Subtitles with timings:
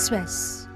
[0.00, 0.66] Express.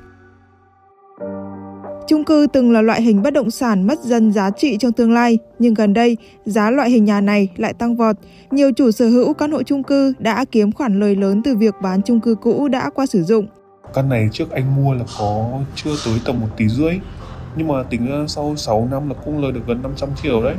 [2.07, 5.13] Chung cư từng là loại hình bất động sản mất dần giá trị trong tương
[5.13, 8.17] lai, nhưng gần đây, giá loại hình nhà này lại tăng vọt.
[8.51, 11.75] Nhiều chủ sở hữu căn hộ chung cư đã kiếm khoản lời lớn từ việc
[11.83, 13.47] bán chung cư cũ đã qua sử dụng.
[13.95, 17.01] Căn này trước anh mua là có chưa tới tầm 1 tỷ rưỡi,
[17.57, 20.55] nhưng mà tính ra sau 6 năm là cũng lời được gần 500 triệu đấy.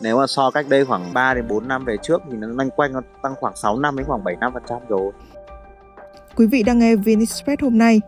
[0.00, 2.70] Nếu mà so cách đây khoảng 3 đến 4 năm về trước thì nó loanh
[2.70, 5.12] quanh nó tăng khoảng 6 năm đến khoảng 7 năm phần trăm rồi.
[6.36, 8.00] Quý vị đang nghe VnExpress hôm nay.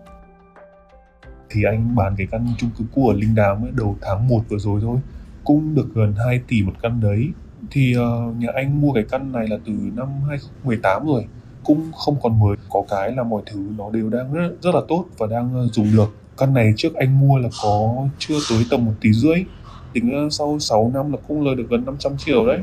[1.50, 4.40] Thì anh bán cái căn chung cư cũ ở Linh Đàm ấy, đầu tháng 1
[4.48, 4.98] vừa rồi thôi,
[5.44, 7.28] cũng được gần 2 tỷ một căn đấy.
[7.70, 11.26] Thì uh, nhà anh mua cái căn này là từ năm 2018 rồi,
[11.64, 12.56] cũng không còn mới.
[12.70, 15.72] Có cái là mọi thứ nó đều đang rất, rất là tốt và đang uh,
[15.72, 16.16] dùng được.
[16.38, 19.44] Căn này trước anh mua là có chưa tới tầm 1 tỷ rưỡi,
[19.92, 22.58] tính ờ, sau 6 năm là cũng lời được gần 500 triệu đấy.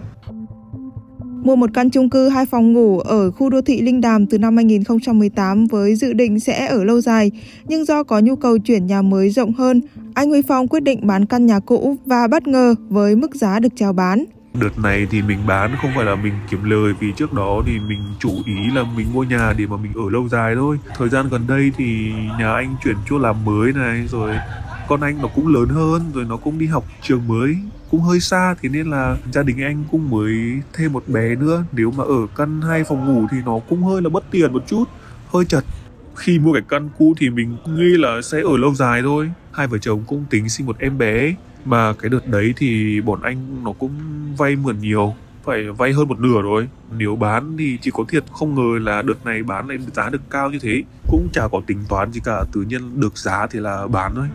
[1.43, 4.37] Mua một căn chung cư hai phòng ngủ ở khu đô thị Linh Đàm từ
[4.37, 7.31] năm 2018 với dự định sẽ ở lâu dài,
[7.67, 9.81] nhưng do có nhu cầu chuyển nhà mới rộng hơn,
[10.13, 13.59] anh Huy Phong quyết định bán căn nhà cũ và bất ngờ với mức giá
[13.59, 14.25] được chào bán.
[14.61, 17.79] Đợt này thì mình bán không phải là mình kiếm lời vì trước đó thì
[17.87, 20.77] mình chủ ý là mình mua nhà để mà mình ở lâu dài thôi.
[20.97, 24.35] Thời gian gần đây thì nhà anh chuyển chỗ làm mới này rồi
[24.87, 27.57] con anh nó cũng lớn hơn, rồi nó cũng đi học trường mới,
[27.91, 31.63] cũng hơi xa, thế nên là gia đình anh cũng mới thêm một bé nữa.
[31.71, 34.63] Nếu mà ở căn hai phòng ngủ thì nó cũng hơi là bất tiền một
[34.67, 34.83] chút,
[35.27, 35.63] hơi chật.
[36.15, 39.31] Khi mua cái căn cũ thì mình nghĩ là sẽ ở lâu dài thôi.
[39.51, 43.21] Hai vợ chồng cũng tính sinh một em bé, mà cái đợt đấy thì bọn
[43.21, 43.91] anh nó cũng
[44.37, 46.67] vay mượn nhiều, phải vay hơn một nửa rồi.
[46.97, 50.21] Nếu bán thì chỉ có thiệt không ngờ là đợt này bán lại giá được
[50.29, 53.59] cao như thế, cũng chả có tính toán gì cả, tự nhiên được giá thì
[53.59, 54.27] là bán thôi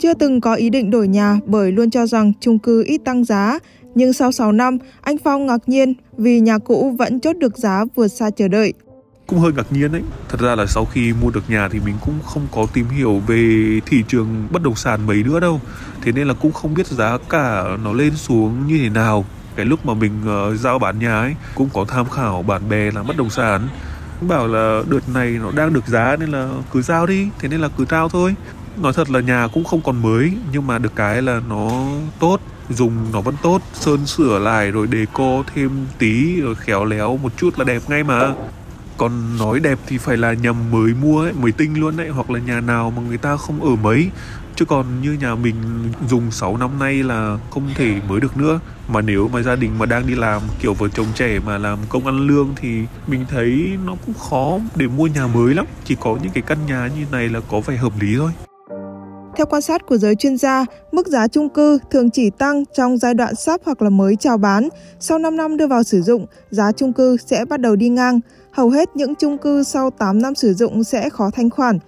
[0.00, 3.24] chưa từng có ý định đổi nhà bởi luôn cho rằng chung cư ít tăng
[3.24, 3.58] giá.
[3.94, 7.84] Nhưng sau 6 năm, anh Phong ngạc nhiên vì nhà cũ vẫn chốt được giá
[7.94, 8.72] vượt xa chờ đợi.
[9.26, 10.02] Cũng hơi ngạc nhiên đấy.
[10.28, 13.22] Thật ra là sau khi mua được nhà thì mình cũng không có tìm hiểu
[13.26, 15.60] về thị trường bất động sản mấy nữa đâu.
[16.02, 19.24] Thế nên là cũng không biết giá cả nó lên xuống như thế nào.
[19.56, 22.90] Cái lúc mà mình uh, giao bán nhà ấy cũng có tham khảo bạn bè
[22.90, 23.68] là bất động sản
[24.28, 27.60] bảo là đợt này nó đang được giá nên là cứ giao đi thế nên
[27.60, 28.34] là cứ giao thôi
[28.76, 31.70] nói thật là nhà cũng không còn mới nhưng mà được cái là nó
[32.18, 36.84] tốt dùng nó vẫn tốt sơn sửa lại rồi đề co thêm tí rồi khéo
[36.84, 38.34] léo một chút là đẹp ngay mà.
[38.96, 42.30] Còn nói đẹp thì phải là nhầm mới mua ấy, mới tinh luôn đấy hoặc
[42.30, 44.10] là nhà nào mà người ta không ở mấy.
[44.56, 45.54] Chứ còn như nhà mình
[46.08, 48.60] dùng 6 năm nay là không thể mới được nữa.
[48.88, 51.78] Mà nếu mà gia đình mà đang đi làm kiểu vợ chồng trẻ mà làm
[51.88, 55.66] công ăn lương thì mình thấy nó cũng khó để mua nhà mới lắm.
[55.84, 58.30] Chỉ có những cái căn nhà như này là có vẻ hợp lý thôi
[59.36, 62.98] theo quan sát của giới chuyên gia, mức giá chung cư thường chỉ tăng trong
[62.98, 64.68] giai đoạn sắp hoặc là mới chào bán.
[65.00, 68.20] Sau 5 năm đưa vào sử dụng, giá chung cư sẽ bắt đầu đi ngang.
[68.50, 71.78] Hầu hết những chung cư sau 8 năm sử dụng sẽ khó thanh khoản.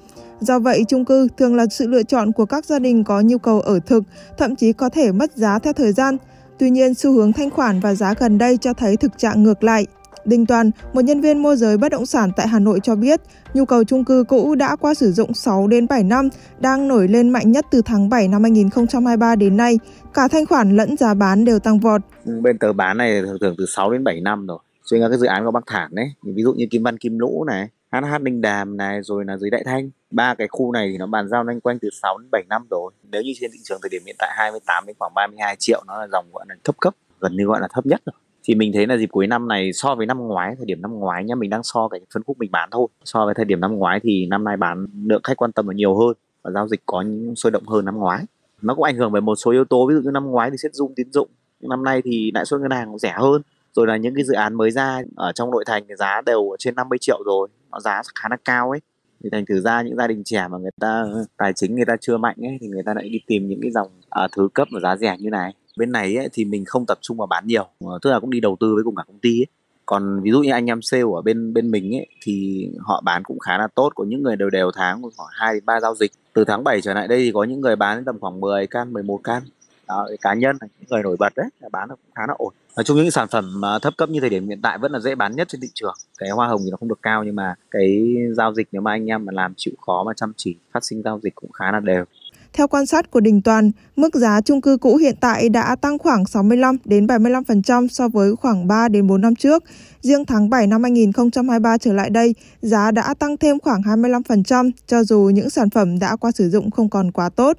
[0.40, 3.38] Do vậy, chung cư thường là sự lựa chọn của các gia đình có nhu
[3.38, 4.04] cầu ở thực,
[4.38, 6.16] thậm chí có thể mất giá theo thời gian.
[6.58, 9.64] Tuy nhiên, xu hướng thanh khoản và giá gần đây cho thấy thực trạng ngược
[9.64, 9.86] lại.
[10.24, 13.20] Đinh Toàn, một nhân viên môi giới bất động sản tại Hà Nội cho biết,
[13.54, 16.28] nhu cầu chung cư cũ đã qua sử dụng 6 đến 7 năm,
[16.60, 19.78] đang nổi lên mạnh nhất từ tháng 7 năm 2023 đến nay.
[20.14, 22.00] Cả thanh khoản lẫn giá bán đều tăng vọt.
[22.42, 24.58] Bên tờ bán này thường thường từ 6 đến 7 năm rồi.
[24.84, 27.18] Cho nên các dự án của Bắc Thản đấy, ví dụ như Kim Văn Kim
[27.18, 29.90] Lũ này, HH Ninh Đàm này, rồi là dưới Đại Thanh.
[30.10, 32.66] Ba cái khu này thì nó bàn giao loanh quanh từ 6 đến 7 năm
[32.70, 32.92] rồi.
[33.12, 36.00] Nếu như trên thị trường thời điểm hiện tại 28 đến khoảng 32 triệu nó
[36.00, 38.14] là dòng gọi là thấp cấp, gần như gọi là thấp nhất rồi
[38.44, 40.94] thì mình thấy là dịp cuối năm này so với năm ngoái thời điểm năm
[40.94, 42.86] ngoái nhá mình đang so cái phân khúc mình bán thôi.
[43.04, 45.74] So với thời điểm năm ngoái thì năm nay bán lượng khách quan tâm là
[45.74, 48.24] nhiều hơn và giao dịch có những sôi động hơn năm ngoái.
[48.62, 50.56] Nó cũng ảnh hưởng bởi một số yếu tố ví dụ như năm ngoái thì
[50.56, 51.28] xét zoom tín dụng
[51.60, 53.42] nhưng năm nay thì lãi suất ngân hàng cũng rẻ hơn.
[53.72, 56.56] Rồi là những cái dự án mới ra ở trong nội thành thì giá đều
[56.58, 58.80] trên 50 triệu rồi nó giá khá là cao ấy.
[59.24, 61.04] Thì thành thử ra những gia đình trẻ mà người ta
[61.36, 63.70] tài chính người ta chưa mạnh ấy thì người ta lại đi tìm những cái
[63.70, 66.84] dòng à, thứ cấp và giá rẻ như này bên này ấy, thì mình không
[66.86, 69.02] tập trung vào bán nhiều ờ, tức là cũng đi đầu tư với cùng cả
[69.06, 69.46] công ty ấy.
[69.86, 73.24] còn ví dụ như anh em sale ở bên bên mình ấy thì họ bán
[73.24, 76.12] cũng khá là tốt có những người đều đều tháng khoảng hai ba giao dịch.
[76.32, 78.66] Từ tháng 7 trở lại đây thì có những người bán đến tầm khoảng 10
[78.66, 79.42] can 11 can.
[79.88, 82.54] Đó, cá nhân những người nổi bật đấy bán cũng khá là ổn.
[82.76, 85.14] Nói chung những sản phẩm thấp cấp như thời điểm hiện tại vẫn là dễ
[85.14, 85.94] bán nhất trên thị trường.
[86.18, 88.90] Cái hoa hồng thì nó không được cao nhưng mà cái giao dịch nếu mà
[88.90, 91.72] anh em mà làm chịu khó mà chăm chỉ phát sinh giao dịch cũng khá
[91.72, 92.04] là đều
[92.52, 95.98] theo quan sát của Đình Toàn, mức giá chung cư cũ hiện tại đã tăng
[95.98, 99.64] khoảng 65 đến 75% so với khoảng 3 đến 4 năm trước.
[100.00, 105.04] Riêng tháng 7 năm 2023 trở lại đây, giá đã tăng thêm khoảng 25% cho
[105.04, 107.58] dù những sản phẩm đã qua sử dụng không còn quá tốt.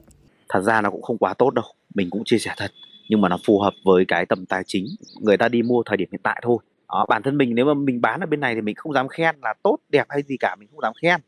[0.50, 2.72] Thật ra nó cũng không quá tốt đâu, mình cũng chia sẻ thật,
[3.10, 4.86] nhưng mà nó phù hợp với cái tầm tài chính
[5.22, 6.58] người ta đi mua thời điểm hiện tại thôi.
[6.88, 9.08] Đó, bản thân mình nếu mà mình bán ở bên này thì mình không dám
[9.08, 11.22] khen là tốt đẹp hay gì cả, mình không dám khen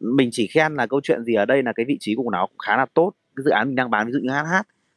[0.00, 2.46] mình chỉ khen là câu chuyện gì ở đây là cái vị trí của nó
[2.46, 3.12] cũng khá là tốt.
[3.36, 4.54] Cái dự án mình đang bán ví dụ như HH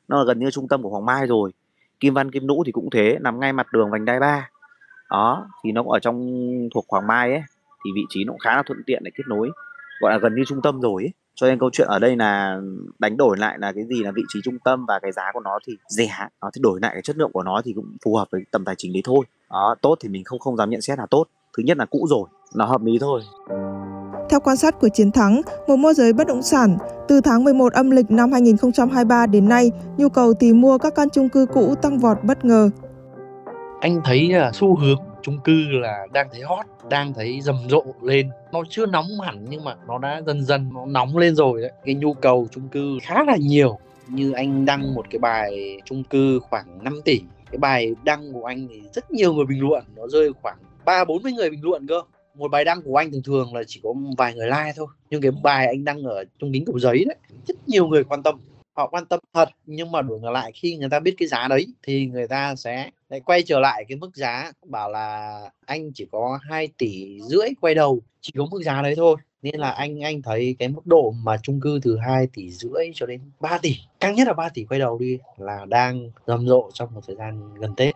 [0.07, 1.51] nó là gần như trung tâm của Hoàng Mai rồi.
[1.99, 4.49] Kim Văn, Kim Lũ thì cũng thế, nằm ngay mặt đường vành đai ba.
[5.09, 6.41] Đó, thì nó cũng ở trong
[6.73, 7.43] thuộc Hoàng Mai ấy,
[7.85, 9.49] thì vị trí nó cũng khá là thuận tiện để kết nối,
[10.01, 11.11] gọi là gần như trung tâm rồi ấy.
[11.35, 12.61] Cho nên câu chuyện ở đây là
[12.99, 15.39] đánh đổi lại là cái gì là vị trí trung tâm và cái giá của
[15.39, 18.15] nó thì rẻ, nó thì đổi lại cái chất lượng của nó thì cũng phù
[18.15, 19.25] hợp với tầm tài chính đấy thôi.
[19.49, 21.25] Đó, tốt thì mình không không dám nhận xét là tốt.
[21.57, 23.21] Thứ nhất là cũ rồi, nó hợp lý thôi
[24.29, 26.77] theo quan sát của Chiến Thắng, một môi giới bất động sản,
[27.07, 31.09] từ tháng 11 âm lịch năm 2023 đến nay, nhu cầu tìm mua các căn
[31.09, 32.69] chung cư cũ tăng vọt bất ngờ.
[33.81, 37.83] Anh thấy là xu hướng chung cư là đang thấy hot, đang thấy rầm rộ
[38.01, 38.29] lên.
[38.51, 41.71] Nó chưa nóng hẳn nhưng mà nó đã dần dần nó nóng lên rồi đấy.
[41.85, 43.77] Cái nhu cầu chung cư khá là nhiều.
[44.07, 47.21] Như anh đăng một cái bài chung cư khoảng 5 tỷ.
[47.51, 51.05] Cái bài đăng của anh thì rất nhiều người bình luận, nó rơi khoảng ba
[51.05, 52.01] bốn mươi người bình luận cơ
[52.39, 55.21] một bài đăng của anh thường thường là chỉ có vài người like thôi, nhưng
[55.21, 58.39] cái bài anh đăng ở trong kính cầu giấy đấy, rất nhiều người quan tâm.
[58.73, 61.47] Họ quan tâm thật, nhưng mà đổi ngược lại, khi người ta biết cái giá
[61.47, 65.91] đấy thì người ta sẽ lại quay trở lại cái mức giá, bảo là anh
[65.93, 69.17] chỉ có 2 tỷ rưỡi quay đầu, chỉ có mức giá đấy thôi.
[69.41, 72.91] Nên là anh anh thấy cái mức độ mà chung cư từ 2 tỷ rưỡi
[72.93, 76.47] cho đến 3 tỷ, cao nhất là 3 tỷ quay đầu đi là đang rầm
[76.47, 77.95] rộ trong một thời gian gần Tết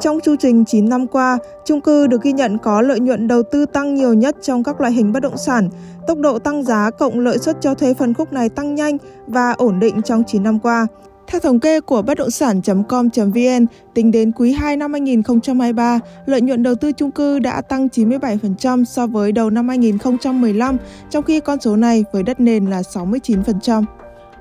[0.00, 3.42] trong chu trình 9 năm qua, chung cư được ghi nhận có lợi nhuận đầu
[3.42, 5.68] tư tăng nhiều nhất trong các loại hình bất động sản.
[6.06, 9.52] Tốc độ tăng giá cộng lợi suất cho thuê phân khúc này tăng nhanh và
[9.52, 10.86] ổn định trong 9 năm qua.
[11.26, 16.62] Theo thống kê của bất động sản.com.vn, tính đến quý 2 năm 2023, lợi nhuận
[16.62, 20.76] đầu tư chung cư đã tăng 97% so với đầu năm 2015,
[21.10, 23.84] trong khi con số này với đất nền là 69%.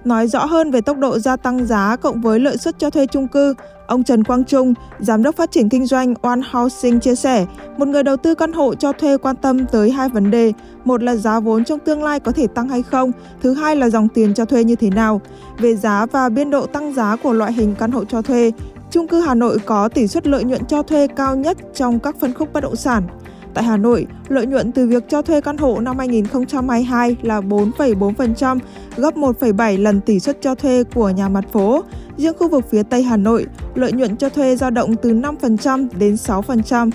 [0.06, 3.08] Nói rõ hơn về tốc độ gia tăng giá cộng với lợi suất cho thuê
[3.08, 3.54] chung cư,
[3.88, 7.46] ông Trần Quang Trung, Giám đốc phát triển kinh doanh One Housing chia sẻ,
[7.78, 10.54] một người đầu tư căn hộ cho thuê quan tâm tới hai vấn đề.
[10.84, 13.12] Một là giá vốn trong tương lai có thể tăng hay không,
[13.42, 15.22] thứ hai là dòng tiền cho thuê như thế nào.
[15.58, 18.52] Về giá và biên độ tăng giá của loại hình căn hộ cho thuê,
[18.92, 22.16] chung cư Hà Nội có tỷ suất lợi nhuận cho thuê cao nhất trong các
[22.20, 23.04] phân khúc bất động sản.
[23.56, 28.60] Tại Hà Nội, lợi nhuận từ việc cho thuê căn hộ năm 2022 là 4,4%,
[28.98, 31.84] gấp 1,7 lần tỷ suất cho thuê của nhà mặt phố.
[32.18, 35.88] Riêng khu vực phía Tây Hà Nội, lợi nhuận cho thuê dao động từ 5%
[36.00, 36.92] đến 6%.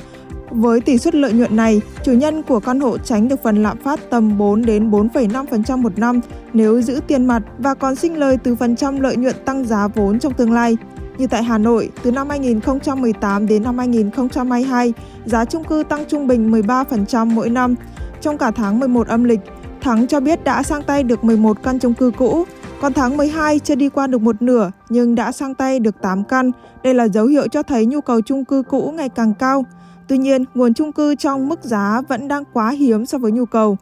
[0.51, 3.79] Với tỷ suất lợi nhuận này, chủ nhân của căn hộ tránh được phần lạm
[3.79, 6.21] phát tầm 4 đến 4,5% một năm
[6.53, 9.89] nếu giữ tiền mặt và còn sinh lời từ phần trăm lợi nhuận tăng giá
[9.89, 10.77] vốn trong tương lai.
[11.21, 14.93] Như tại Hà Nội, từ năm 2018 đến năm 2022,
[15.25, 17.75] giá chung cư tăng trung bình 13% mỗi năm.
[18.21, 19.41] Trong cả tháng 11 âm lịch,
[19.81, 22.45] Thắng cho biết đã sang tay được 11 căn chung cư cũ,
[22.81, 26.25] còn tháng 12 chưa đi qua được một nửa nhưng đã sang tay được 8
[26.25, 26.51] căn.
[26.83, 29.65] Đây là dấu hiệu cho thấy nhu cầu chung cư cũ ngày càng cao.
[30.09, 33.47] Tuy nhiên, nguồn chung cư trong mức giá vẫn đang quá hiếm so với nhu
[33.47, 33.77] cầu.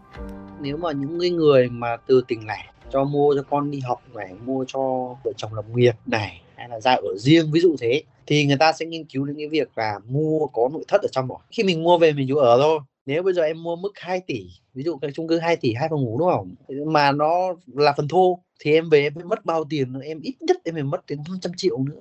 [0.61, 4.35] Nếu mà những người mà từ tỉnh lẻ cho mua cho con đi học này,
[4.47, 4.81] mua cho
[5.25, 8.57] vợ chồng lập nghiệp này hay là ra ở riêng, ví dụ thế, thì người
[8.57, 11.39] ta sẽ nghiên cứu đến cái việc là mua có nội thất ở trong rồi
[11.51, 12.81] khi mình mua về mình chủ ở thôi.
[13.07, 15.75] Nếu bây giờ em mua mức 2 tỷ, ví dụ cái chung cư 2 tỷ,
[15.75, 16.55] hai phòng ngủ đúng không?
[16.93, 20.01] Mà nó là phần thô, thì em về em phải mất bao tiền nữa.
[20.05, 22.01] Em ít nhất em phải mất đến 500 triệu nữa.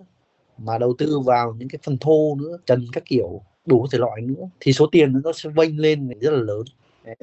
[0.58, 4.22] Mà đầu tư vào những cái phần thô nữa, trần các kiểu, đủ thể loại
[4.22, 6.64] nữa, thì số tiền nó sẽ vênh lên rất là lớn.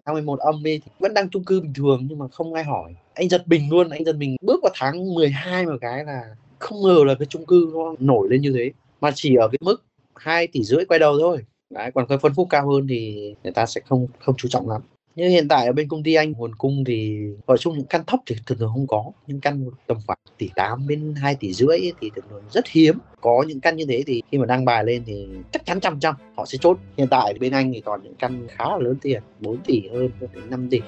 [0.05, 2.65] Tháng 11 âm đi thì vẫn đang chung cư bình thường nhưng mà không ai
[2.65, 2.95] hỏi.
[3.15, 4.37] Anh giật mình luôn, anh giật mình.
[4.41, 6.23] Bước vào tháng 12 một cái là
[6.59, 8.73] không ngờ là cái chung cư nó nổi lên như thế.
[9.01, 9.85] Mà chỉ ở cái mức
[10.15, 11.39] 2 tỷ rưỡi quay đầu thôi.
[11.71, 14.71] Đấy, còn cái phân khúc cao hơn thì người ta sẽ không không chú trọng
[14.71, 14.83] lắm.
[15.17, 18.03] Như hiện tại ở bên công ty anh nguồn cung thì ở chung những căn
[18.07, 19.05] thấp thì thường thường không có.
[19.27, 22.99] Những căn tầm khoảng tỷ 8 đến 2 tỷ rưỡi thì thường thường rất hiếm.
[23.21, 26.01] Có những căn như thế thì khi mà đăng bài lên thì chắc chắn trăm
[26.01, 26.79] trăm họ sẽ chốt.
[26.97, 30.11] Hiện tại bên anh thì còn những căn khá là lớn tiền 4 tỷ hơn
[30.21, 30.81] đến 5 tỷ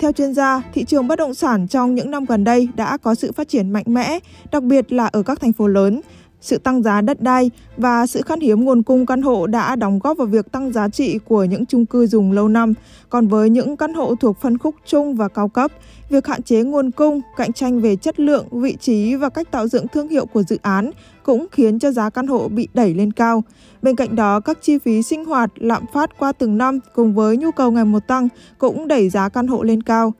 [0.00, 3.14] theo chuyên gia, thị trường bất động sản trong những năm gần đây đã có
[3.14, 4.18] sự phát triển mạnh mẽ,
[4.52, 6.00] đặc biệt là ở các thành phố lớn.
[6.40, 9.98] Sự tăng giá đất đai và sự khan hiếm nguồn cung căn hộ đã đóng
[9.98, 12.74] góp vào việc tăng giá trị của những chung cư dùng lâu năm.
[13.08, 15.72] Còn với những căn hộ thuộc phân khúc trung và cao cấp,
[16.10, 19.68] việc hạn chế nguồn cung, cạnh tranh về chất lượng, vị trí và cách tạo
[19.68, 20.90] dựng thương hiệu của dự án
[21.22, 23.42] cũng khiến cho giá căn hộ bị đẩy lên cao.
[23.82, 27.36] Bên cạnh đó, các chi phí sinh hoạt, lạm phát qua từng năm cùng với
[27.36, 28.28] nhu cầu ngày một tăng
[28.58, 30.12] cũng đẩy giá căn hộ lên cao.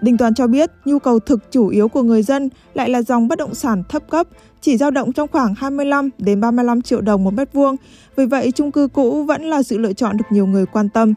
[0.00, 3.28] Đình Toàn cho biết nhu cầu thực chủ yếu của người dân lại là dòng
[3.28, 4.26] bất động sản thấp cấp,
[4.60, 7.76] chỉ dao động trong khoảng 25 đến 35 triệu đồng một mét vuông.
[8.16, 11.14] Vì vậy, chung cư cũ vẫn là sự lựa chọn được nhiều người quan tâm.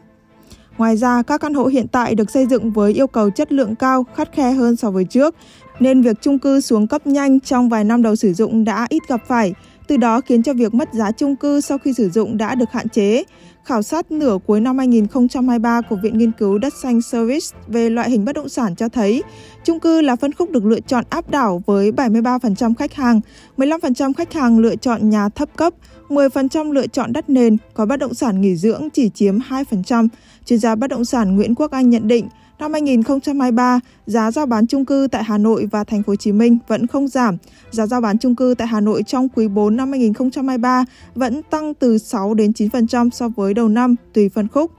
[0.78, 3.74] Ngoài ra, các căn hộ hiện tại được xây dựng với yêu cầu chất lượng
[3.74, 5.34] cao, khắt khe hơn so với trước,
[5.80, 9.02] nên việc chung cư xuống cấp nhanh trong vài năm đầu sử dụng đã ít
[9.08, 9.54] gặp phải
[9.90, 12.72] từ đó khiến cho việc mất giá chung cư sau khi sử dụng đã được
[12.72, 13.24] hạn chế.
[13.64, 18.10] Khảo sát nửa cuối năm 2023 của Viện Nghiên cứu Đất xanh Service về loại
[18.10, 19.22] hình bất động sản cho thấy,
[19.64, 23.20] chung cư là phân khúc được lựa chọn áp đảo với 73% khách hàng,
[23.56, 25.74] 15% khách hàng lựa chọn nhà thấp cấp,
[26.08, 30.08] 10% lựa chọn đất nền, có bất động sản nghỉ dưỡng chỉ chiếm 2%.
[30.44, 32.28] Chuyên gia bất động sản Nguyễn Quốc Anh nhận định,
[32.60, 36.32] Năm 2023, giá giao bán chung cư tại Hà Nội và Thành phố Hồ Chí
[36.32, 37.36] Minh vẫn không giảm.
[37.70, 41.74] Giá giao bán chung cư tại Hà Nội trong quý 4 năm 2023 vẫn tăng
[41.74, 44.70] từ 6 đến 9% so với đầu năm tùy phân khúc.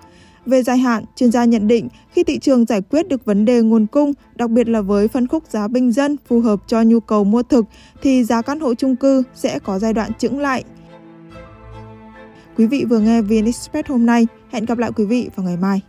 [0.46, 3.62] Về dài hạn, chuyên gia nhận định khi thị trường giải quyết được vấn đề
[3.62, 7.00] nguồn cung, đặc biệt là với phân khúc giá bình dân phù hợp cho nhu
[7.00, 7.66] cầu mua thực,
[8.02, 10.64] thì giá căn hộ chung cư sẽ có giai đoạn chững lại.
[12.58, 14.28] Quý vị vừa nghe VN Express hôm nay.
[14.52, 15.82] Hẹn gặp lại quý vị vào ngày mai.